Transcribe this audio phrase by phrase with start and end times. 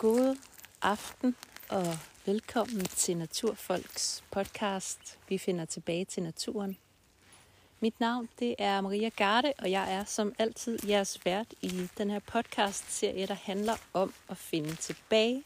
[0.00, 0.36] God
[0.82, 1.36] aften
[1.68, 5.18] og velkommen til Naturfolks podcast.
[5.28, 6.76] Vi finder tilbage til naturen.
[7.80, 12.10] Mit navn det er Maria Garde, og jeg er som altid jeres vært i den
[12.10, 15.42] her podcast-serie, der handler om at finde tilbage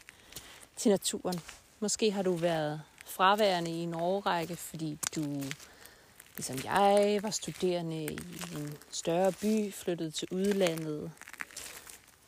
[0.75, 1.39] til naturen.
[1.79, 5.41] Måske har du været fraværende i en årrække, fordi du,
[6.37, 11.11] ligesom jeg, var studerende i en større by, flyttede til udlandet,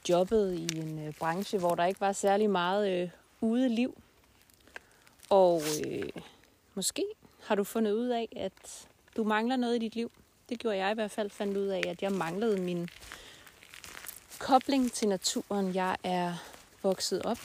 [0.10, 3.10] jobbede i en øh, branche, hvor der ikke var særlig meget øh,
[3.42, 4.02] udeliv.
[5.30, 6.10] Og øh,
[6.76, 7.06] måske
[7.44, 10.12] har du fundet ud af, at du mangler noget i dit liv.
[10.50, 12.90] Det gjorde jeg i hvert fald, fandt ud af, at jeg manglede min
[14.40, 15.76] kobling til naturen.
[15.76, 16.34] Jeg er
[16.84, 17.40] vokset op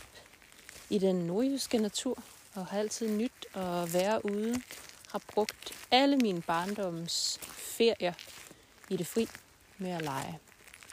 [0.90, 2.18] i den nordjyske natur,
[2.54, 4.62] og har altid nyt at være ude.
[5.12, 8.12] Har brugt alle mine barndoms ferier
[8.88, 9.28] i det fri
[9.78, 10.38] med at lege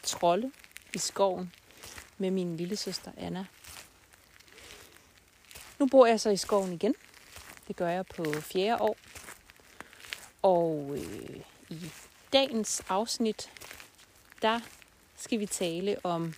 [0.03, 0.51] trolde
[0.93, 1.53] i skoven
[2.19, 3.45] med min lille søster Anna.
[5.79, 6.95] Nu bor jeg så i skoven igen.
[7.67, 8.97] Det gør jeg på fjerde år.
[10.41, 11.91] Og øh, i
[12.33, 13.51] dagens afsnit,
[14.41, 14.59] der
[15.15, 16.33] skal vi tale om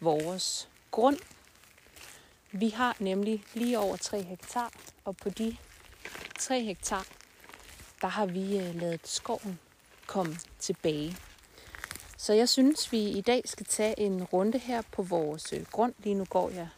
[0.00, 1.18] vores grund.
[2.52, 4.72] Vi har nemlig lige over 3 hektar,
[5.04, 5.56] og på de
[6.38, 7.06] 3 hektar,
[8.00, 9.58] der har vi øh, lavet skoven
[10.06, 11.16] komme tilbage.
[12.20, 15.94] Så jeg synes, vi i dag skal tage en runde her på vores øh, grund.
[15.98, 16.68] Lige nu går jeg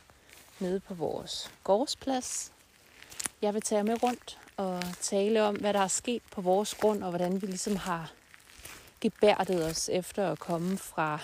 [0.59, 2.53] nede på vores gårdsplads.
[3.43, 7.03] Jeg vil tage med rundt og tale om, hvad der er sket på vores grund,
[7.03, 8.13] og hvordan vi ligesom har
[9.01, 11.19] gebærdet os efter at komme fra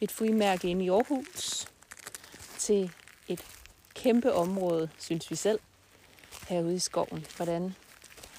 [0.00, 1.66] et frimærke inde i Aarhus
[2.58, 2.90] til
[3.28, 3.40] et
[3.94, 5.60] kæmpe område, synes vi selv,
[6.48, 7.26] herude i skoven.
[7.36, 7.74] Hvordan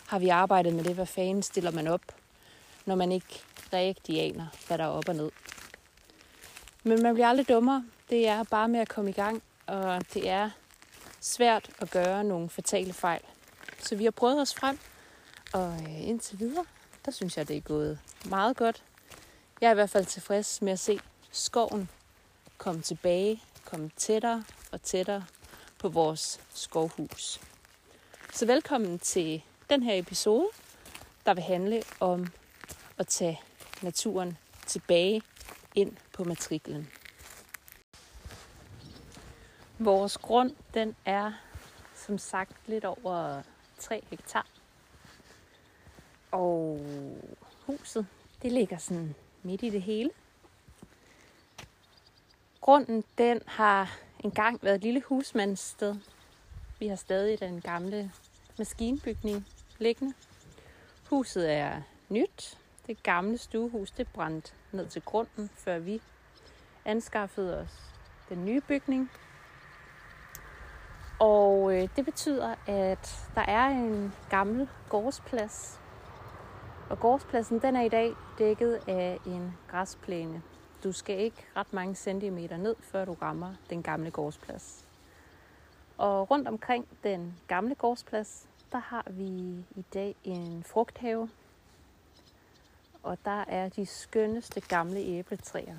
[0.08, 0.96] har vi arbejdet med det?
[0.96, 2.02] Hvad fanden stiller man op,
[2.86, 5.32] når man ikke rigtig aner, hvad der er op og ned?
[6.84, 7.86] Men man bliver aldrig dummere.
[8.10, 10.50] Det er bare med at komme i gang, og det er
[11.20, 13.22] svært at gøre nogle fatale fejl.
[13.80, 14.80] Så vi har prøvet os frem,
[15.54, 16.66] og øh, indtil videre,
[17.06, 18.84] der synes jeg, det er gået meget godt.
[19.62, 21.00] Jeg er i hvert fald tilfreds med at se
[21.32, 21.90] skoven
[22.58, 25.26] komme tilbage, komme tættere og tættere
[25.80, 27.42] på vores skovhus.
[28.34, 30.48] Så velkommen til den her episode,
[31.26, 32.28] der vil handle om
[32.98, 33.42] at tage
[33.82, 35.22] naturen tilbage
[35.76, 36.90] ind på matriklen.
[39.80, 41.32] Vores grund, den er
[41.96, 43.42] som sagt lidt over
[43.80, 44.48] 3 hektar.
[46.32, 46.80] Og
[47.66, 48.08] huset,
[48.42, 50.10] det ligger sådan midt i det hele.
[52.62, 55.96] Grunden, den har engang været et lille husmandssted.
[56.80, 58.12] Vi har stadig den gamle
[58.58, 60.14] maskinbygning liggende.
[61.10, 62.58] Huset er nyt.
[62.88, 66.02] Det gamle stuehus, det brændte ned til grunden, før vi
[66.86, 67.94] anskaffede os
[68.30, 69.12] den nye bygning.
[71.20, 75.80] Og øh, det betyder, at der er en gammel gårdsplads.
[76.90, 80.42] Og gårdspladsen den er i dag dækket af en græsplæne.
[80.84, 84.86] Du skal ikke ret mange centimeter ned, før du rammer den gamle gårdsplads.
[85.98, 89.26] Og rundt omkring den gamle gårdsplads, der har vi
[89.76, 91.30] i dag en frugthave.
[93.04, 95.76] Og der er de skønneste gamle æbletræer.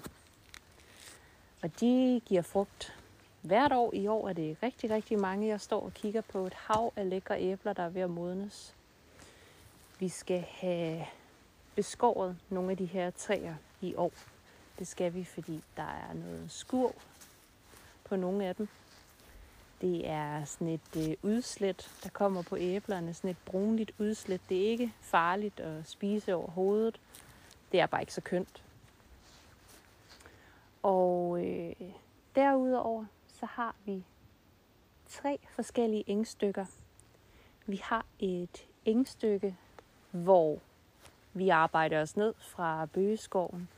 [1.62, 2.94] Og de giver frugt
[3.42, 3.94] hvert år.
[3.94, 5.48] I år er det rigtig, rigtig mange.
[5.48, 8.74] Jeg står og kigger på et hav af lækre æbler, der er ved at modnes.
[9.98, 11.06] Vi skal have
[11.74, 14.12] beskåret nogle af de her træer i år.
[14.78, 16.94] Det skal vi, fordi der er noget skur
[18.04, 18.68] på nogle af dem.
[19.80, 23.14] Det er sådan et øh, udslet, der kommer på æblerne.
[23.14, 24.40] Sådan et brunligt udslet.
[24.48, 27.00] Det er ikke farligt at spise over hovedet.
[27.72, 28.64] Det er bare ikke så kønt.
[30.82, 31.74] Og øh,
[32.34, 34.04] derudover, så har vi
[35.08, 36.64] tre forskellige engstykker.
[37.66, 39.56] Vi har et engstykke,
[40.10, 40.58] hvor
[41.32, 43.68] vi arbejder os ned fra bøgeskoven,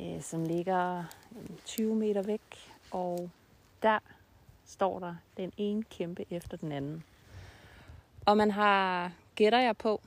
[0.00, 1.04] øh, som ligger
[1.36, 3.30] øh, 20 meter væk, og
[3.82, 3.98] der
[4.64, 7.04] står der den ene kæmpe efter den anden.
[8.26, 10.00] Og man har, gætter jeg på,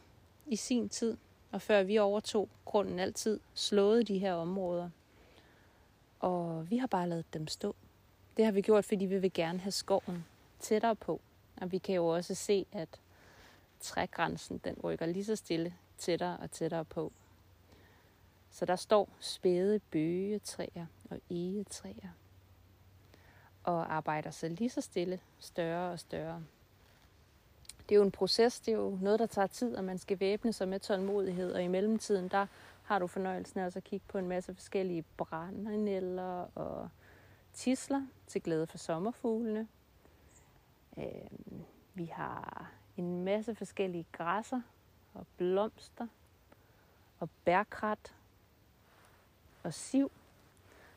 [0.48, 1.18] i sin tid,
[1.52, 4.90] og før vi overtog grunden altid, slået de her områder.
[6.20, 7.76] Og vi har bare lavet dem stå.
[8.38, 10.26] Det har vi gjort, fordi vi vil gerne have skoven
[10.60, 11.22] tættere på.
[11.62, 12.90] Og vi kan jo også se, at
[13.80, 17.12] trægrænsen den rykker lige så stille tættere og tættere på.
[18.52, 22.10] Så der står spæde bøgetræer og egetræer
[23.68, 26.44] og arbejder sig lige så stille større og større.
[27.90, 30.20] Det er jo en proces, det er jo noget, der tager tid, og man skal
[30.20, 32.46] væbne sig med tålmodighed, og i mellemtiden, der
[32.84, 36.90] har du fornøjelsen af at kigge på en masse forskellige brændenælder og
[37.54, 39.68] tisler til glæde for sommerfuglene.
[40.98, 41.04] Øh,
[41.94, 44.62] vi har en masse forskellige græsser
[45.14, 46.08] og blomster
[47.20, 48.16] og bærkrat
[49.64, 50.12] og siv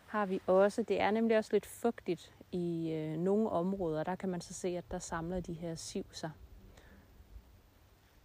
[0.06, 0.82] har vi også.
[0.82, 4.04] Det er nemlig også lidt fugtigt i øh, nogle områder.
[4.04, 6.30] Der kan man så se, at der samler de her siv sig.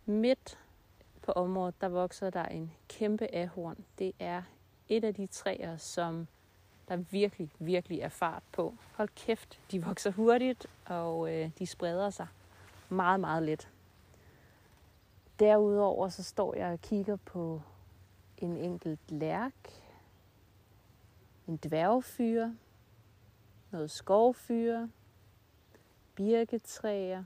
[0.06, 0.60] Midt
[1.22, 3.86] på området, der vokser der en kæmpe ahorn.
[4.00, 4.42] Det er
[4.90, 6.28] et af de træer, som
[6.88, 8.74] der virkelig, virkelig er fart på.
[8.94, 12.28] Hold kæft, de vokser hurtigt, og øh, de spreder sig
[12.90, 13.70] meget, meget let.
[15.40, 17.62] Derudover så står jeg og kigger på
[18.38, 19.54] en enkelt lærk,
[21.48, 22.56] en dværgfyre,
[23.76, 24.90] noget skovfyre,
[26.16, 27.24] birketræer.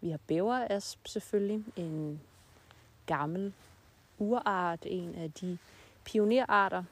[0.00, 2.20] Vi har bæverasp selvfølgelig, en
[3.06, 3.52] gammel
[4.18, 5.58] urart, en af de
[6.04, 6.84] pionerarter,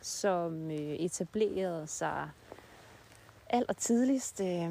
[0.00, 2.30] som øh, etablerede sig
[3.50, 4.70] allertidligst, øh,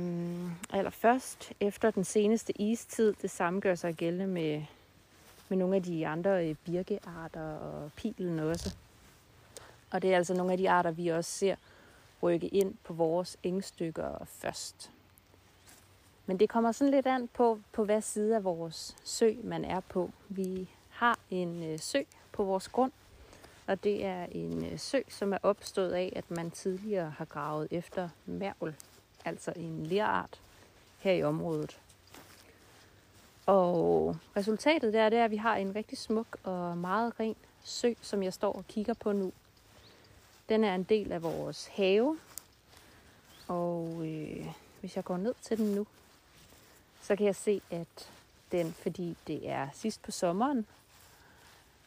[0.70, 3.14] allerførst efter den seneste istid.
[3.22, 4.64] Det samme gør sig gældende med,
[5.50, 8.76] med nogle af de andre øh, birkearter og pilen også.
[9.92, 11.56] Og det er altså nogle af de arter, vi også ser
[12.24, 14.92] rykke ind på vores engstykker først.
[16.26, 19.80] Men det kommer sådan lidt an på, på hvad side af vores sø man er
[19.80, 20.12] på.
[20.30, 22.02] Vi har en øh, sø
[22.32, 22.92] på vores grund,
[23.68, 27.68] og det er en øh, sø, som er opstået af, at man tidligere har gravet
[27.72, 28.76] efter mærvel,
[29.26, 30.42] altså en lerart
[31.00, 31.80] her i området.
[33.46, 37.94] Og resultatet der, det er, at vi har en rigtig smuk og meget ren sø,
[38.02, 39.32] som jeg står og kigger på nu.
[40.50, 42.18] Den er en del af vores have,
[43.48, 44.46] og øh,
[44.80, 45.88] hvis jeg går ned til den nu,
[47.02, 48.10] så kan jeg se, at
[48.52, 50.66] den, fordi det er sidst på sommeren,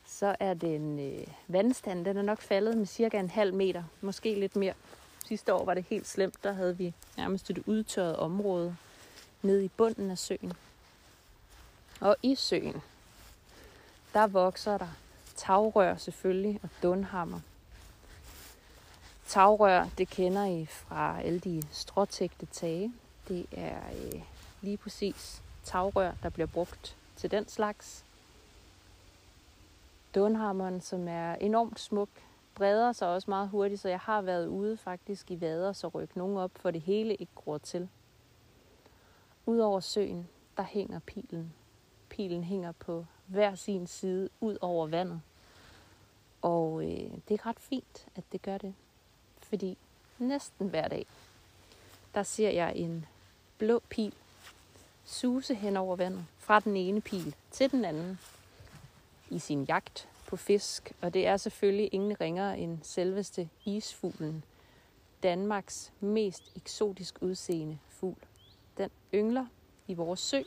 [0.07, 4.35] så er den øh, vandstand, den er nok faldet med cirka en halv meter, måske
[4.35, 4.75] lidt mere.
[5.27, 8.77] Sidste år var det helt slemt, der havde vi nærmest et udtørret område
[9.43, 10.53] nede i bunden af søen.
[12.01, 12.83] Og i søen,
[14.15, 14.89] der vokser der
[15.37, 17.41] tagrør selvfølgelig og dunhammer.
[19.33, 22.93] Tagrør, det kender I fra alle de stråtægte tage.
[23.29, 24.23] Det er øh,
[24.61, 28.05] lige præcis tagrør, der bliver brugt til den slags.
[30.15, 32.09] Dunhammeren, som er enormt smuk,
[32.55, 36.19] breder sig også meget hurtigt, så jeg har været ude faktisk i vader, så rykke
[36.19, 37.89] nogen op, for det hele ikke gror til.
[39.47, 41.53] Udover søen, der hænger pilen.
[42.09, 45.21] Pilen hænger på hver sin side ud over vandet.
[46.43, 48.75] Og øh, det er ret fint, at det gør det.
[49.53, 49.79] Fordi
[50.19, 51.07] næsten hver dag,
[52.15, 53.07] der ser jeg en
[53.59, 54.15] blå pil
[55.05, 58.19] suse hen over vandet fra den ene pil til den anden
[59.31, 60.93] i sin jagt på fisk.
[61.01, 64.45] Og det er selvfølgelig ingen ringere end selveste isfuglen.
[65.23, 68.19] Danmarks mest eksotisk udseende fugl.
[68.79, 69.47] Den yngler
[69.89, 70.43] i vores sø,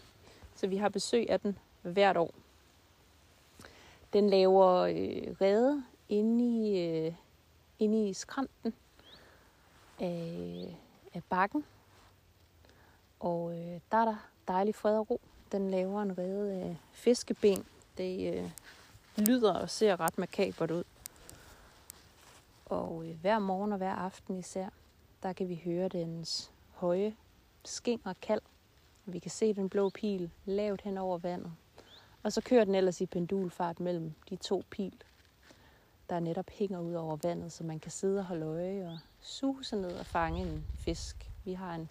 [0.55, 2.33] så vi har besøg af den hvert år.
[4.13, 7.13] Den laver øh, rede inde i, øh,
[7.79, 8.73] inde i skrænten
[9.99, 10.77] af,
[11.13, 11.65] af bakken.
[13.19, 15.21] Og øh, der er der dejlig fred og ro.
[15.51, 17.65] Den laver en rede af fiskeben.
[17.97, 18.51] Det øh,
[19.17, 20.83] lyder og ser ret makabert ud.
[22.65, 24.69] Og øh, hver morgen og hver aften især,
[25.23, 27.15] der kan vi høre dens høje
[27.63, 28.41] sking og kald.
[29.05, 31.51] Vi kan se den blå pil lavt hen over vandet.
[32.23, 35.03] Og så kører den ellers i pendulfart mellem de to pil,
[36.09, 39.75] der netop hænger ud over vandet, så man kan sidde og holde øje og suse
[39.75, 41.31] ned og fange en fisk.
[41.43, 41.89] Vi har en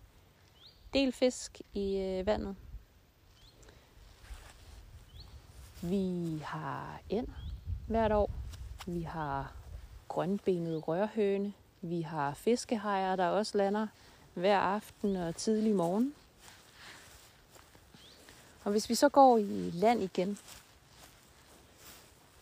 [0.92, 2.56] del fisk i øh, vandet.
[5.82, 7.28] Vi har end
[7.86, 8.30] hvert år.
[8.86, 9.52] Vi har
[10.08, 11.52] grønbenet rørhøne.
[11.80, 13.86] Vi har fiskehajer, der også lander
[14.34, 16.14] hver aften og tidlig morgen.
[18.64, 20.38] Og hvis vi så går i land igen,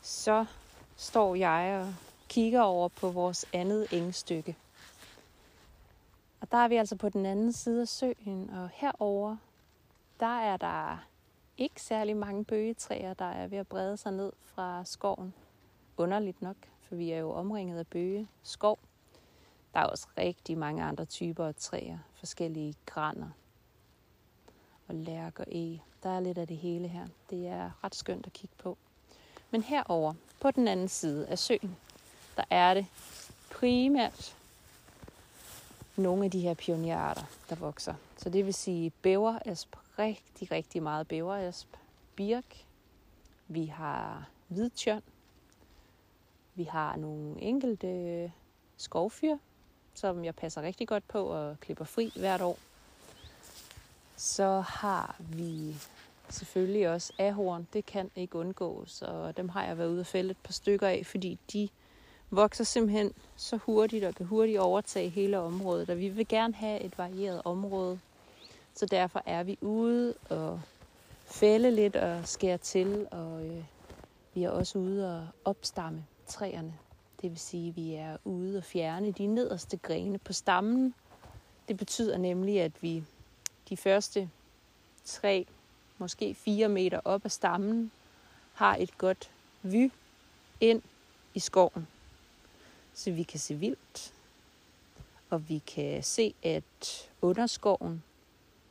[0.02, 0.46] så
[0.96, 1.94] står jeg og
[2.28, 4.56] kigger over på vores andet engstykke.
[6.42, 9.36] Og der er vi altså på den anden side af søen, og herover
[10.20, 11.06] der er der
[11.58, 15.34] ikke særlig mange bøgetræer, der er ved at brede sig ned fra skoven.
[15.96, 18.78] Underligt nok, for vi er jo omringet af bøge skov.
[19.74, 23.30] Der er også rigtig mange andre typer af træer, forskellige graner
[24.88, 25.82] og lærk og eg.
[26.02, 27.06] Der er lidt af det hele her.
[27.30, 28.78] Det er ret skønt at kigge på.
[29.50, 31.76] Men herover på den anden side af søen,
[32.36, 32.86] der er det
[33.50, 34.36] primært
[35.96, 37.94] nogle af de her pionerarter, der vokser.
[38.16, 41.68] Så det vil sige bæverasp, rigtig, rigtig meget bæverasp,
[42.16, 42.64] birk,
[43.48, 45.02] vi har hvidtjørn,
[46.54, 48.32] vi har nogle enkelte
[48.76, 49.36] skovfyr,
[49.94, 52.58] som jeg passer rigtig godt på og klipper fri hvert år.
[54.16, 55.76] Så har vi
[56.28, 57.68] selvfølgelig også ahorn.
[57.72, 60.88] Det kan ikke undgås, og dem har jeg været ude og fælde et par stykker
[60.88, 61.68] af, fordi de
[62.32, 66.80] vokser simpelthen så hurtigt og kan hurtigt overtage hele området, og vi vil gerne have
[66.80, 67.98] et varieret område.
[68.74, 70.60] Så derfor er vi ude og
[71.24, 73.64] fælde lidt og skære til, og øh,
[74.34, 76.74] vi er også ude og opstamme træerne.
[77.22, 80.94] Det vil sige, at vi er ude og fjerne de nederste grene på stammen.
[81.68, 83.04] Det betyder nemlig, at vi
[83.68, 84.30] de første
[85.04, 85.46] tre,
[85.98, 87.90] måske fire meter op ad stammen,
[88.52, 89.30] har et godt
[89.62, 89.92] vy
[90.60, 90.82] ind
[91.34, 91.86] i skoven.
[92.94, 94.14] Så vi kan se vildt,
[95.30, 98.02] og vi kan se, at underskoven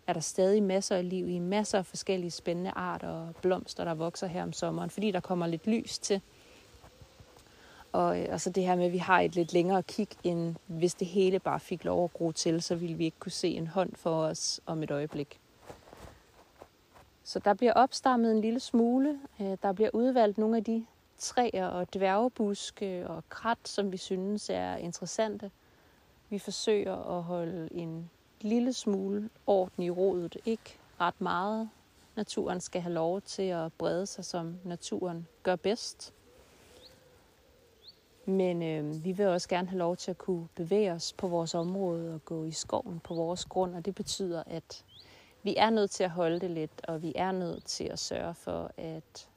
[0.07, 3.93] er der stadig masser af liv i, masser af forskellige spændende arter og blomster, der
[3.93, 6.21] vokser her om sommeren, fordi der kommer lidt lys til.
[7.91, 10.55] Og, øh, og så det her med, at vi har et lidt længere kig, end
[10.67, 13.49] hvis det hele bare fik lov at gro til, så ville vi ikke kunne se
[13.49, 15.39] en hånd for os om et øjeblik.
[17.23, 19.19] Så der bliver opstammet en lille smule.
[19.41, 20.85] Øh, der bliver udvalgt nogle af de
[21.21, 25.51] træer og dværgebuske og krat, som vi synes er interessante.
[26.29, 28.09] Vi forsøger at holde en
[28.41, 30.37] lille smule orden i rodet.
[30.45, 31.69] Ikke ret meget.
[32.15, 36.13] Naturen skal have lov til at brede sig, som naturen gør bedst.
[38.25, 41.55] Men øh, vi vil også gerne have lov til at kunne bevæge os på vores
[41.55, 44.85] område og gå i skoven på vores grund, og det betyder, at
[45.43, 48.33] vi er nødt til at holde det lidt, og vi er nødt til at sørge
[48.33, 49.27] for, at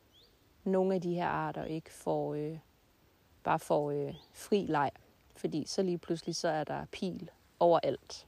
[0.65, 2.59] nogle af de her arter ikke får øh,
[3.43, 4.91] bare får øh, fri leg,
[5.37, 7.31] fordi så lige pludselig så er der pil
[7.61, 8.27] overalt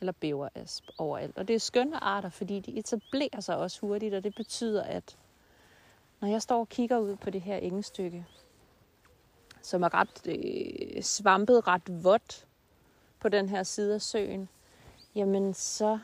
[0.00, 1.38] eller bæverasp overalt.
[1.38, 5.16] Og det er skønne arter, fordi de etablerer sig også hurtigt, og det betyder, at
[6.20, 8.26] når jeg står og kigger ud på det her engestykke,
[9.62, 12.46] som er ret øh, svampet, ret vådt
[13.20, 14.48] på den her side af søen,
[15.14, 15.98] jamen så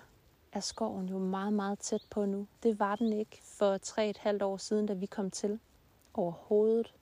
[0.55, 2.47] er skoven jo meget, meget tæt på nu.
[2.63, 5.59] Det var den ikke for tre et halvt år siden, da vi kom til
[6.15, 6.95] overhovedet.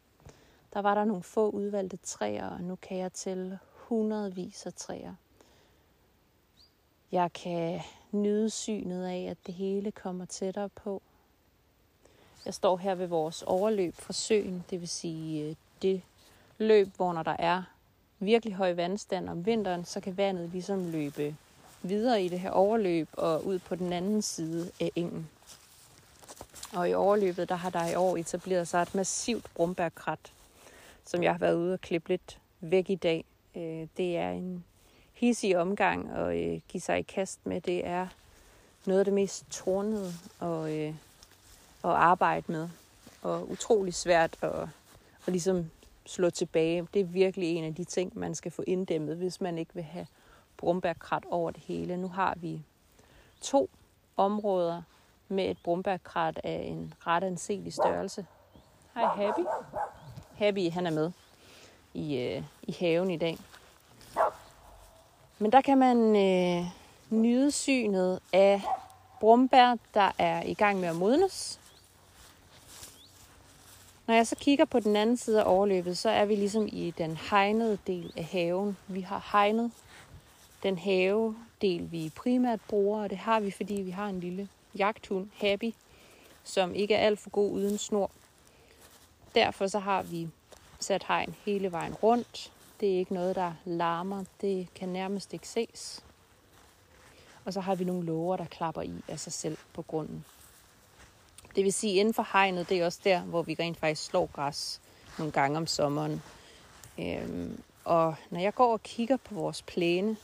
[0.75, 5.14] Der var der nogle få udvalgte træer, og nu kan jeg tælle hundredvis af træer.
[7.12, 7.80] Jeg kan
[8.12, 11.02] nyde synet af, at det hele kommer tættere på.
[12.44, 16.02] Jeg står her ved vores overløb fra søen, det vil sige øh, det
[16.59, 17.62] løb, hvor når der er
[18.18, 21.37] virkelig høj vandstand om vinteren, så kan vandet ligesom løbe
[21.83, 25.29] videre i det her overløb og ud på den anden side af engen.
[26.73, 30.33] Og i overløbet, der har der i år etableret sig et massivt brumbærkrat,
[31.07, 33.25] som jeg har været ude og klippe lidt væk i dag.
[33.57, 34.65] Øh, det er en
[35.12, 37.61] hissig omgang at øh, give sig i kast med.
[37.61, 38.07] Det er
[38.87, 40.95] noget af det mest tornede at, øh,
[41.85, 42.69] at arbejde med.
[43.23, 44.62] Og utrolig svært at,
[45.27, 45.71] at ligesom
[46.07, 46.89] slå tilbage.
[46.95, 49.83] Det er virkelig en af de ting, man skal få inddæmmet, hvis man ikke vil
[49.83, 50.07] have
[50.62, 51.97] brumbærkrat over det hele.
[51.97, 52.62] Nu har vi
[53.40, 53.71] to
[54.16, 54.83] områder
[55.28, 58.26] med et brumbærkrat af en ret anselig størrelse.
[58.95, 59.40] Hej Happy.
[60.37, 61.12] Happy, han er med
[61.95, 63.38] i, øh, i haven i dag.
[65.38, 66.66] Men der kan man øh,
[67.11, 68.62] nyde synet af
[69.21, 71.61] brumbær, der er i gang med at modnes.
[74.07, 76.95] Når jeg så kigger på den anden side af overløbet, så er vi ligesom i
[76.99, 78.76] den hegnede del af haven.
[78.88, 79.71] Vi har hegnet
[80.62, 85.28] den havedel, vi primært bruger, og det har vi, fordi vi har en lille jagthund,
[85.37, 85.75] Happy,
[86.45, 88.11] som ikke er alt for god uden snor.
[89.35, 90.28] Derfor så har vi
[90.81, 92.52] sat hegn hele vejen rundt.
[92.81, 94.25] Det er ikke noget, der larmer.
[94.40, 96.04] Det kan nærmest ikke ses.
[97.45, 100.25] Og så har vi nogle låger, der klapper i af sig selv på grunden.
[101.57, 104.26] Det vil sige, inden for hegnet, det er også der, hvor vi rent faktisk slår
[104.33, 104.81] græs
[105.19, 106.23] nogle gange om sommeren.
[106.99, 110.16] Øhm, og når jeg går og kigger på vores plæne,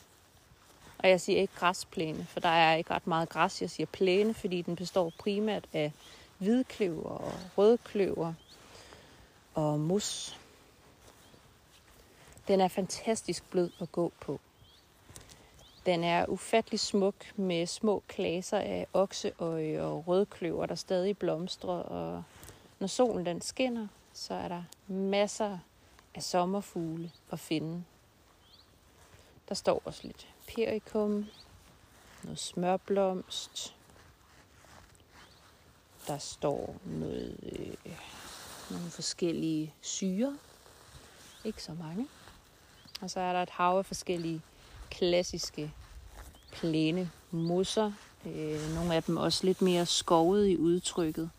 [0.99, 3.63] og jeg siger ikke græsplæne, for der er ikke ret meget græs.
[3.63, 5.93] Jeg siger plæne, fordi den består primært af
[6.39, 8.35] hvidkløver og rødkløver
[9.55, 10.39] og mus.
[12.49, 14.41] Den er fantastisk blød at gå på.
[15.87, 21.79] Den er ufattelig smuk med små klaser af okseøje og rødkløver, der stadig blomstrer.
[21.79, 22.23] Og
[22.79, 25.59] når solen den skinner, så er der masser
[26.15, 27.85] af sommerfugle at finde.
[29.49, 31.27] Der står også lidt perikum,
[32.25, 33.75] noget smørblomst.
[36.07, 37.97] Der står noget, øh,
[38.71, 40.39] nogle forskellige syre.
[41.45, 42.09] Ikke så mange.
[43.01, 44.43] Og så er der et hav af forskellige
[44.91, 45.73] klassiske
[46.53, 47.93] plæne mosser.
[48.27, 51.31] Øh, nogle af dem også lidt mere skovet i udtrykket.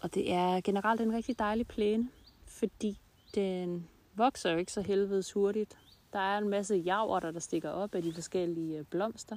[0.00, 2.08] Og det er generelt en rigtig dejlig plæne,
[2.46, 2.98] fordi
[3.34, 5.76] den vokser jo ikke så helvedes hurtigt.
[6.12, 9.36] Der er en masse javrter, der stikker op af de forskellige øh, blomster.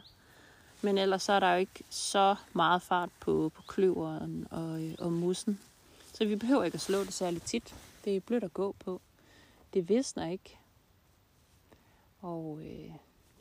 [0.81, 4.95] Men ellers så er der jo ikke så meget fart på, på kløveren og, øh,
[4.99, 5.59] og mussen.
[6.13, 7.75] Så vi behøver ikke at slå det særlig tit.
[8.05, 9.01] Det er blødt at gå på.
[9.73, 10.59] Det visner ikke.
[12.21, 12.91] Og øh,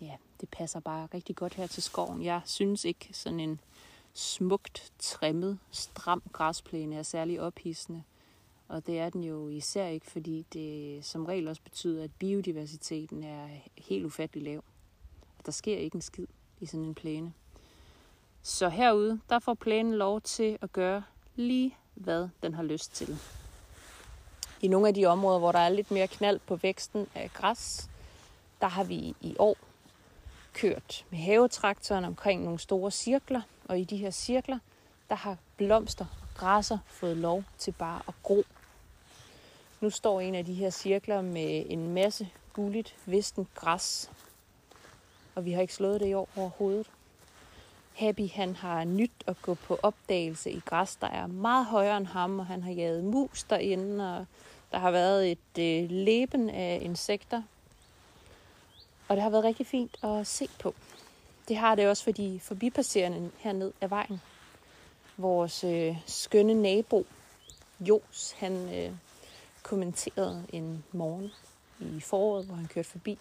[0.00, 2.24] ja, det passer bare rigtig godt her til skoven.
[2.24, 3.60] Jeg synes ikke sådan en
[4.12, 8.02] smukt, trimmet, stram græsplæne er særlig ophidsende.
[8.68, 13.24] Og det er den jo især ikke, fordi det som regel også betyder, at biodiversiteten
[13.24, 14.64] er helt ufattelig lav.
[15.46, 16.26] Der sker ikke en skid
[16.60, 17.32] i sådan en plæne.
[18.42, 21.02] Så herude, der får plænen lov til at gøre
[21.36, 23.18] lige, hvad den har lyst til.
[24.60, 27.90] I nogle af de områder, hvor der er lidt mere knald på væksten af græs,
[28.60, 29.56] der har vi i år
[30.52, 34.58] kørt med havetraktoren omkring nogle store cirkler, og i de her cirkler,
[35.08, 38.44] der har blomster og græsser fået lov til bare at gro.
[39.84, 44.10] Nu står en af de her cirkler med en masse gulligt, visten græs,
[45.34, 46.90] og vi har ikke slået det i år overhovedet.
[47.94, 52.06] Happy han har nyt at gå på opdagelse i græs, der er meget højere end
[52.06, 54.26] ham, og han har jaget mus derinde, og
[54.72, 57.42] der har været et øh, leben af insekter.
[59.08, 60.74] Og det har været rigtig fint at se på.
[61.48, 64.20] Det har det også for de forbipasserende herned af vejen.
[65.16, 67.06] Vores øh, skønne nabo,
[67.80, 68.92] Jos, han øh,
[69.64, 71.30] kommenterede en morgen
[71.80, 73.18] i foråret, hvor han kørte forbi,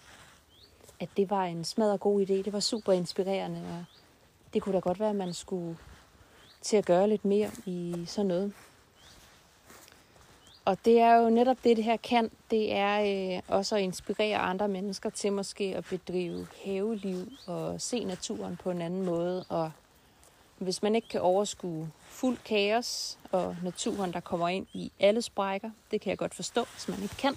[0.99, 2.33] at det var en smadret god idé.
[2.33, 3.85] Det var super inspirerende, og
[4.53, 5.77] det kunne da godt være, at man skulle
[6.61, 8.53] til at gøre lidt mere i sådan noget.
[10.65, 12.31] Og det er jo netop det, det her kan.
[12.51, 18.03] Det er øh, også at inspirere andre mennesker til måske at bedrive haveliv og se
[18.03, 19.45] naturen på en anden måde.
[19.49, 19.71] Og
[20.63, 25.71] hvis man ikke kan overskue fuld kaos og naturen, der kommer ind i alle sprækker,
[25.91, 27.35] det kan jeg godt forstå, hvis man ikke kan.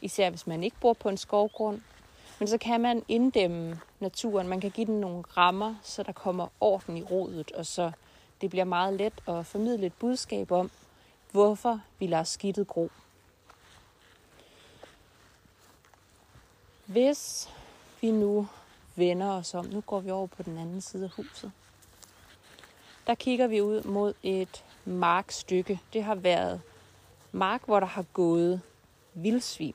[0.00, 1.80] Især hvis man ikke bor på en skovgrund.
[2.38, 4.48] Men så kan man inddæmme naturen.
[4.48, 7.92] Man kan give den nogle rammer, så der kommer orden i rodet, og så
[8.40, 10.70] det bliver meget let at formidle et budskab om,
[11.30, 12.90] hvorfor vi lader skidtet gro.
[16.86, 17.50] Hvis
[18.00, 18.48] vi nu
[18.96, 21.52] vender os om, nu går vi over på den anden side af huset,
[23.06, 25.80] der kigger vi ud mod et markstykke.
[25.92, 26.60] Det har været
[27.32, 28.60] mark, hvor der har gået
[29.14, 29.74] vildsvin.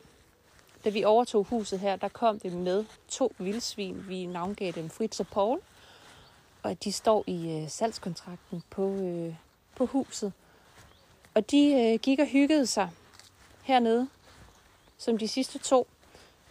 [0.85, 4.05] Da vi overtog huset her, der kom det med to vildsvin.
[4.07, 5.59] Vi navngav dem Fritz og Paul.
[6.63, 9.35] Og de står i øh, salgskontrakten på, øh,
[9.75, 10.33] på huset.
[11.33, 12.89] Og de øh, gik og hyggede sig
[13.63, 14.07] hernede,
[14.97, 15.87] som de sidste to.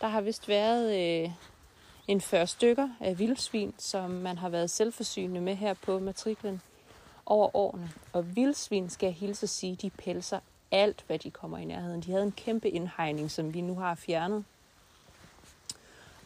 [0.01, 1.31] Der har vist været øh,
[2.09, 6.63] en 40 stykker af vildsvin, som man har været selvforsynende med her på matriklen
[7.27, 7.91] over årene.
[8.13, 12.01] Og vildsvin, skal jeg hilse at sige, de pelser alt, hvad de kommer i nærheden.
[12.01, 14.45] De havde en kæmpe indhegning, som vi nu har fjernet.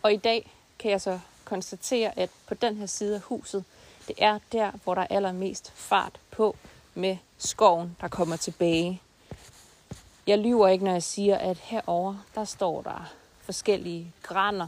[0.03, 3.65] Og i dag kan jeg så konstatere, at på den her side af huset,
[4.09, 6.57] det er der, hvor der er allermest fart på
[6.95, 9.03] med skoven, der kommer tilbage.
[10.27, 14.67] Jeg lyver ikke, når jeg siger, at herover der står der forskellige grænder.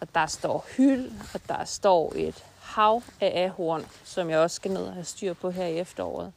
[0.00, 4.70] Og der står hyld, og der står et hav af ahorn, som jeg også skal
[4.70, 6.32] ned og have styr på her i efteråret.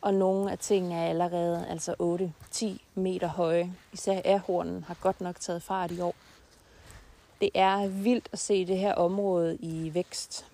[0.00, 1.94] Og nogle af tingene er allerede altså
[2.54, 3.72] 8-10 meter høje.
[3.92, 6.14] Især ahornen har godt nok taget fart i år.
[7.40, 10.46] Det er vildt at se det her område i vækst.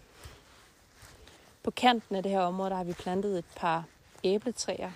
[1.63, 3.85] På kanten af det her område, der har vi plantet et par
[4.25, 4.91] æbletræer.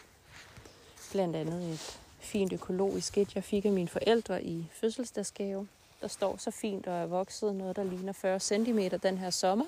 [1.12, 5.68] Blandt andet et fint økologisk et, jeg fik af mine forældre i fødselsdagsgave.
[6.00, 9.64] Der står så fint og er vokset noget, der ligner 40 cm den her sommer.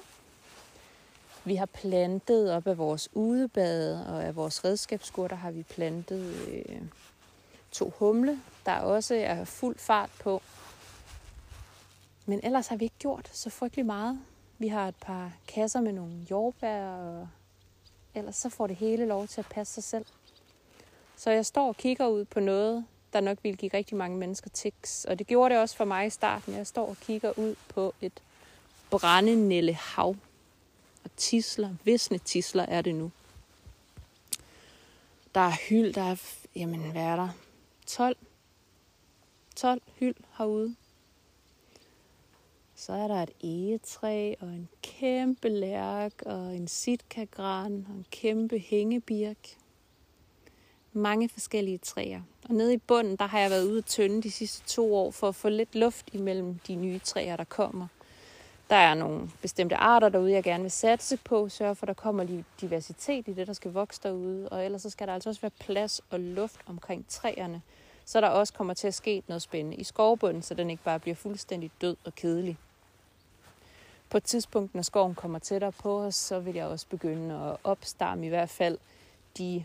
[1.45, 6.35] Vi har plantet op af vores udebade og af vores redskabsskur, der har vi plantet
[6.49, 6.83] øh,
[7.73, 10.43] to humle, der også er fuld fart på.
[12.27, 14.21] Men ellers har vi ikke gjort så frygtelig meget.
[14.59, 17.29] Vi har et par kasser med nogle jordbær, og
[18.15, 20.05] ellers så får det hele lov til at passe sig selv.
[21.17, 24.51] Så jeg står og kigger ud på noget, der nok ville give rigtig mange mennesker
[24.51, 25.05] tiks.
[25.05, 26.55] Og det gjorde det også for mig i starten.
[26.55, 28.13] Jeg står og kigger ud på et
[28.91, 30.17] brændenelle hav.
[31.05, 33.11] Og tisler, visne tisler er det nu.
[35.35, 36.17] Der er hyld, der er,
[36.57, 37.29] jamen hvad er der?
[37.87, 38.17] 12,
[39.57, 40.77] 12 hyld herude.
[42.75, 48.59] Så er der et egetræ og en kæmpe lærk og en sitkagran og en kæmpe
[48.59, 49.57] hængebirk.
[50.93, 52.23] Mange forskellige træer.
[52.49, 55.11] Og nede i bunden, der har jeg været ude at tynde de sidste to år
[55.11, 57.87] for at få lidt luft imellem de nye træer, der kommer.
[58.71, 61.95] Der er nogle bestemte arter derude, jeg gerne vil satse på, sørge for, at der
[61.95, 64.49] kommer diversitet i det, der skal vokse derude.
[64.49, 67.63] Og ellers så skal der altså også være plads og luft omkring træerne,
[68.05, 71.01] så der også kommer til at ske noget spændende i skovbunden, så den ikke bare
[71.01, 72.59] bliver fuldstændig død og kedelig.
[74.11, 77.57] På et tidspunkt, når skoven kommer tættere på os, så vil jeg også begynde at
[77.65, 78.79] opstarme i hvert fald
[79.39, 79.65] de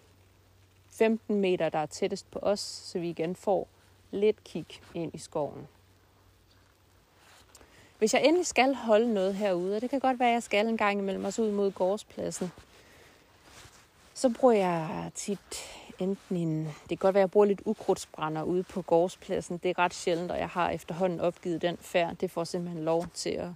[0.89, 3.67] 15 meter, der er tættest på os, så vi igen får
[4.11, 5.67] lidt kig ind i skoven.
[7.99, 10.67] Hvis jeg endelig skal holde noget herude, og det kan godt være, at jeg skal
[10.67, 12.51] en gang imellem os ud mod gårdspladsen,
[14.13, 15.55] så bruger jeg tit
[15.99, 16.65] enten en...
[16.65, 19.57] Det kan godt være, at jeg bruger lidt ukrudtsbrænder ude på gårdspladsen.
[19.57, 22.15] Det er ret sjældent, og jeg har efterhånden opgivet den færd.
[22.15, 23.49] Det får simpelthen lov til at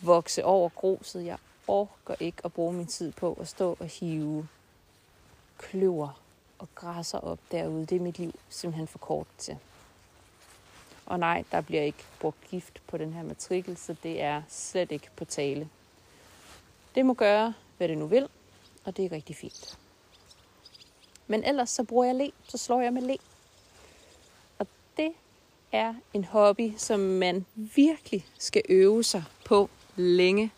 [0.00, 1.26] vokse over gruset.
[1.26, 4.48] Jeg orker ikke at bruge min tid på at stå og hive
[5.58, 6.20] kløver
[6.58, 7.86] og græsser op derude.
[7.86, 9.58] Det er mit liv simpelthen for kort til.
[11.10, 14.92] Og nej, der bliver ikke brugt gift på den her matrikel, så det er slet
[14.92, 15.68] ikke på tale.
[16.94, 18.28] Det må gøre, hvad det nu vil,
[18.84, 19.78] og det er rigtig fint.
[21.26, 23.16] Men ellers så bruger jeg le, så slår jeg med le.
[24.58, 25.12] Og det
[25.72, 30.52] er en hobby, som man virkelig skal øve sig på længe.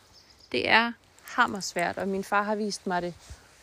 [0.52, 3.14] Det er hammersvært, og min far har vist mig det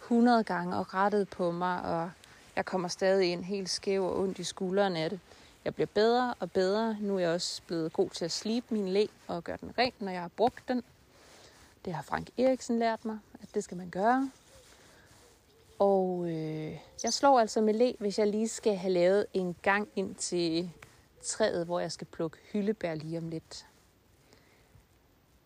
[0.01, 2.11] 100 gange og rettet på mig, og
[2.55, 5.19] jeg kommer stadig ind helt skæv og ondt i skulderen af det.
[5.69, 6.97] Jeg bliver bedre og bedre.
[6.99, 9.93] Nu er jeg også blevet god til at slibe min læ og gøre den ren,
[9.99, 10.83] når jeg har brugt den.
[11.85, 14.31] Det har Frank Eriksen lært mig, at det skal man gøre.
[15.79, 19.87] Og øh, jeg slår altså med læ, hvis jeg lige skal have lavet en gang
[19.95, 20.71] ind til
[21.23, 23.65] træet, hvor jeg skal plukke hyldebær lige om lidt.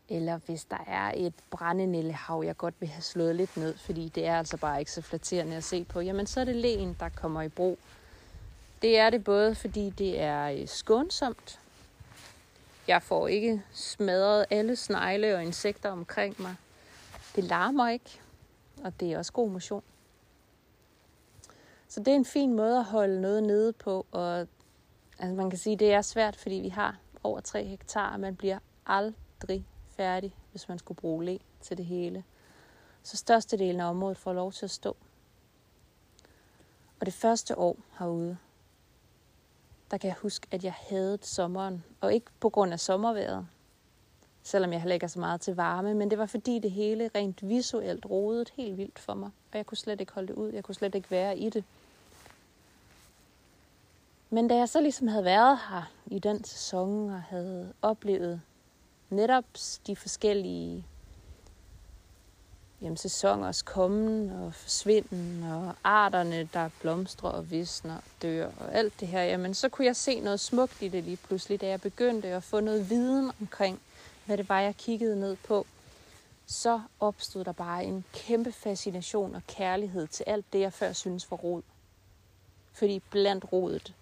[0.09, 4.25] Eller hvis der er et brændenællehav, jeg godt vil have slået lidt ned, fordi det
[4.25, 7.09] er altså bare ikke så flatterende at se på, jamen så er det læen, der
[7.09, 7.79] kommer i brug.
[8.83, 11.59] Det er det både, fordi det er øh, skånsomt.
[12.87, 16.55] Jeg får ikke smadret alle snegle og insekter omkring mig.
[17.35, 18.21] Det larmer ikke,
[18.83, 19.83] og det er også god motion.
[21.87, 24.47] Så det er en fin måde at holde noget nede på, og
[25.19, 28.19] altså man kan sige, at det er svært, fordi vi har over 3 hektar, og
[28.19, 32.23] man bliver aldrig færdig, hvis man skulle bruge læ til det hele.
[33.03, 34.97] Så størstedelen af området får lov til at stå.
[36.99, 38.37] Og det første år herude,
[39.93, 41.83] der kan jeg huske, at jeg havde sommeren.
[42.01, 43.47] Og ikke på grund af sommervejret,
[44.43, 47.09] selvom jeg heller ikke er så meget til varme, men det var fordi det hele
[47.15, 49.29] rent visuelt rodede helt vildt for mig.
[49.51, 50.51] Og jeg kunne slet ikke holde det ud.
[50.51, 51.63] Jeg kunne slet ikke være i det.
[54.29, 58.41] Men da jeg så ligesom havde været her i den sæson og havde oplevet
[59.09, 59.45] netop
[59.87, 60.85] de forskellige
[62.83, 68.99] jamen, sæsoners kommen og forsvinden, og arterne, der blomstrer og visner og dør, og alt
[68.99, 71.81] det her, jamen, så kunne jeg se noget smukt i det lige pludselig, da jeg
[71.81, 73.79] begyndte at få noget viden omkring,
[74.25, 75.65] hvad det var, jeg kiggede ned på.
[76.45, 81.31] Så opstod der bare en kæmpe fascination og kærlighed til alt det, jeg før synes
[81.31, 81.61] var rod.
[82.73, 83.93] Fordi blandt rodet,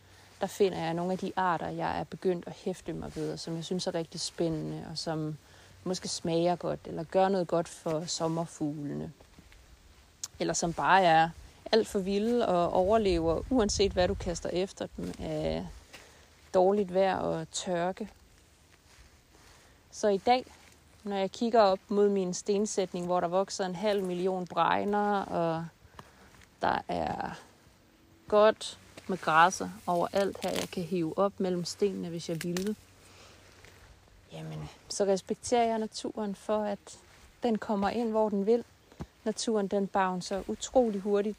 [0.41, 3.39] der finder jeg nogle af de arter, jeg er begyndt at hæfte mig ved, og
[3.39, 5.37] som jeg synes er rigtig spændende, og som
[5.83, 9.11] måske smager godt, eller gør noget godt for sommerfuglene.
[10.39, 11.29] Eller som bare er
[11.71, 15.67] alt for vilde og overlever, uanset hvad du kaster efter dem, af
[16.53, 18.09] dårligt vejr og tørke.
[19.91, 20.45] Så i dag,
[21.03, 25.65] når jeg kigger op mod min stensætning, hvor der vokser en halv million bregner, og
[26.61, 27.39] der er
[28.27, 32.75] godt med græsser overalt her, jeg kan hive op mellem stenene, hvis jeg ville,
[34.31, 36.99] jamen, så respekterer jeg naturen for, at
[37.43, 38.63] den kommer ind, hvor den vil.
[39.23, 41.37] Naturen, den bouncer utrolig hurtigt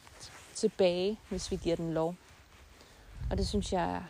[0.55, 2.15] tilbage, hvis vi giver den lov.
[3.31, 4.03] Og det synes jeg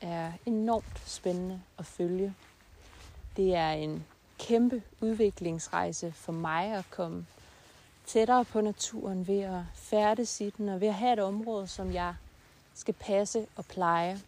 [0.00, 2.34] er enormt spændende at følge.
[3.36, 4.06] Det er en
[4.38, 7.26] kæmpe udviklingsrejse for mig at komme
[8.06, 11.92] tættere på naturen ved at færdes i den og ved at have et område, som
[11.92, 12.14] jeg
[12.74, 14.20] skal passe og pleje.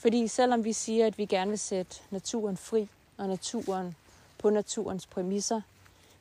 [0.00, 3.96] Fordi selvom vi siger, at vi gerne vil sætte naturen fri og naturen
[4.38, 5.60] på naturens præmisser,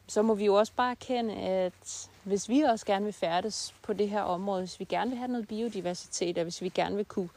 [0.07, 3.93] så må vi jo også bare erkende, at hvis vi også gerne vil færdes på
[3.93, 7.05] det her område, hvis vi gerne vil have noget biodiversitet, og hvis vi gerne vil
[7.05, 7.29] kunne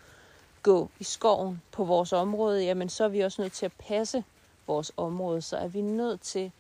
[0.63, 4.25] gå i skoven på vores område, jamen så er vi også nødt til at passe
[4.67, 5.43] vores område.
[5.43, 6.53] Så er vi nødt til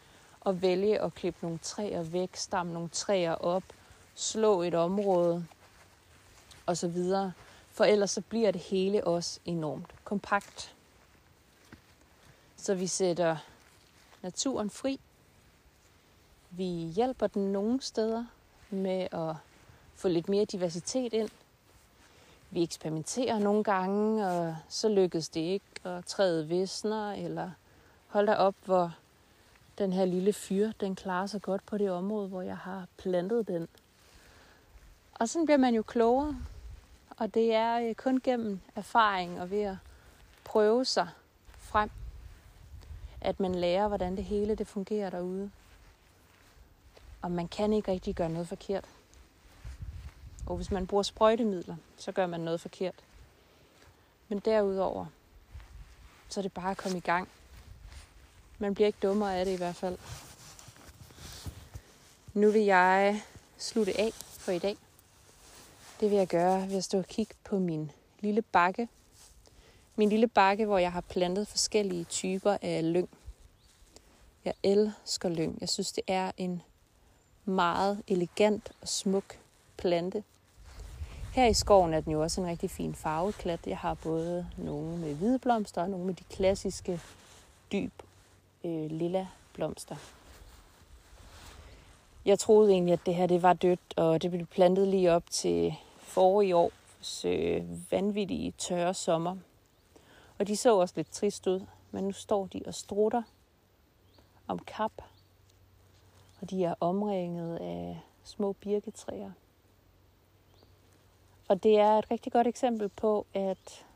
[0.47, 3.65] at vælge at klippe nogle træer væk, stamme nogle træer op,
[4.15, 5.47] slå et område
[6.67, 6.97] osv.
[7.73, 10.75] For ellers så bliver det hele også enormt kompakt.
[12.57, 13.37] Så vi sætter
[14.23, 15.01] naturen fri.
[16.51, 18.25] Vi hjælper den nogle steder
[18.71, 19.37] med at
[19.95, 21.31] få lidt mere diversitet ind.
[22.51, 27.51] Vi eksperimenterer nogle gange, og så lykkes det ikke, og træet visner, eller
[28.07, 28.95] hold da op, hvor
[29.79, 33.49] den her lille fyr, den klarer sig godt på det område, hvor jeg har plantet
[33.49, 33.69] den.
[35.15, 36.37] Og sådan bliver man jo klogere
[37.17, 39.77] og det er øh, kun gennem erfaring og ved at
[40.45, 41.09] prøve sig
[41.59, 41.91] frem,
[43.21, 45.51] at man lærer, hvordan det hele det fungerer derude.
[47.23, 48.85] Og man kan ikke rigtig gøre noget forkert.
[50.47, 52.95] Og hvis man bruger sprøjtemidler, så gør man noget forkert.
[54.29, 55.07] Men derudover,
[56.29, 57.29] så er det bare at komme i gang.
[58.59, 59.99] Man bliver ikke dummere af det i hvert fald.
[62.35, 63.23] Nu vil jeg
[63.59, 64.77] slutte af for i dag.
[66.03, 68.89] Det vil jeg gøre ved at stå og kigge på min lille bakke.
[69.97, 73.09] Min lille bakke, hvor jeg har plantet forskellige typer af lyng.
[74.45, 75.59] Jeg elsker lyng.
[75.61, 76.63] Jeg synes, det er en
[77.45, 79.39] meget elegant og smuk
[79.77, 80.25] plante.
[81.35, 83.67] Her i skoven er den jo også en rigtig fin farveklat.
[83.67, 87.01] Jeg har både nogle med hvide blomster og nogle med de klassiske
[87.73, 87.93] dyb
[88.65, 89.97] øh, lilla blomster.
[92.25, 95.25] Jeg troede egentlig, at det her det var dødt, og det blev plantet lige op
[95.31, 95.75] til
[96.13, 96.73] forrige år,
[97.25, 99.37] øh, vanvittige tørre sommer.
[100.39, 103.23] Og de så også lidt trist ud, men nu står de og strutter
[104.49, 104.93] om kap,
[106.41, 109.31] og de er omringet af små birketræer.
[111.49, 113.87] Og det er et rigtig godt eksempel på, at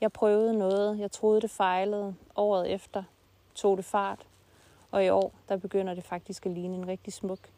[0.00, 3.02] jeg prøvede noget, jeg troede det fejlede, året efter
[3.54, 4.26] tog det fart,
[4.90, 7.50] og i år der begynder det faktisk at ligne en rigtig smuk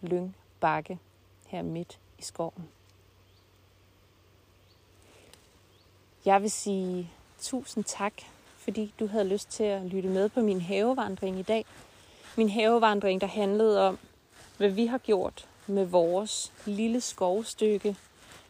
[0.00, 0.98] lyngbakke
[1.46, 2.75] her midt i skoven.
[6.26, 7.10] Jeg vil sige
[7.40, 8.12] tusind tak,
[8.58, 11.64] fordi du havde lyst til at lytte med på min havevandring i dag.
[12.36, 13.98] Min havevandring, der handlede om,
[14.56, 17.96] hvad vi har gjort med vores lille skovstykke,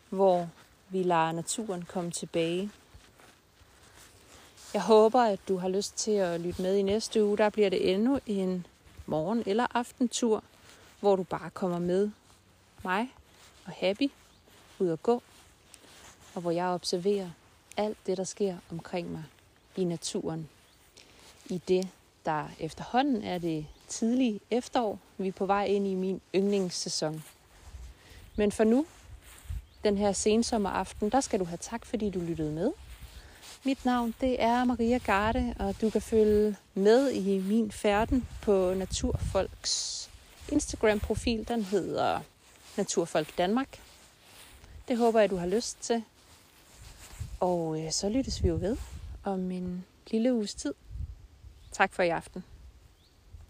[0.08, 0.48] hvor
[0.88, 2.70] vi lader naturen komme tilbage.
[4.74, 7.38] Jeg håber, at du har lyst til at lytte med i næste uge.
[7.38, 8.66] Der bliver det endnu en
[9.06, 10.44] morgen- eller aftentur,
[11.00, 12.10] hvor du bare kommer med
[12.84, 13.12] mig
[13.66, 14.10] og Happy
[14.78, 15.22] ud og gå,
[16.34, 17.30] og hvor jeg observerer
[17.76, 19.24] alt det, der sker omkring mig
[19.76, 20.48] i naturen.
[21.46, 21.88] I det,
[22.24, 24.98] der efterhånden er det tidlige efterår.
[25.18, 27.24] Vi er på vej ind i min yndlingssæson.
[28.36, 28.86] Men for nu,
[29.84, 32.72] den her sensommeraften, der skal du have tak, fordi du lyttede med.
[33.64, 38.74] Mit navn det er Maria Garde, og du kan følge med i min færden på
[38.74, 40.10] Naturfolks
[40.48, 41.48] Instagram-profil.
[41.48, 42.20] Den hedder
[42.76, 43.80] Naturfolk Danmark.
[44.88, 46.04] Det håber jeg, du har lyst til.
[47.40, 48.76] Og øh, så lyttes vi jo ved
[49.24, 50.74] om en lille uges tid.
[51.72, 52.44] Tak for i aften.